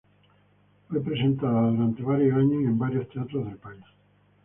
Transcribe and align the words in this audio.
Fue 0.89 0.99
presentada 0.99 1.69
durante 1.69 2.01
varios 2.01 2.35
años 2.35 2.53
y 2.63 2.65
en 2.65 2.79
varios 2.79 3.07
teatros 3.09 3.45
del 3.45 3.57
país. 3.57 3.83